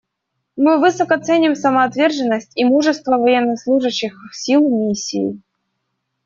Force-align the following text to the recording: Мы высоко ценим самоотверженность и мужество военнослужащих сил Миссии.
Мы 0.55 0.79
высоко 0.79 1.19
ценим 1.19 1.53
самоотверженность 1.53 2.53
и 2.57 2.65
мужество 2.65 3.19
военнослужащих 3.19 4.15
сил 4.33 4.67
Миссии. 4.67 5.39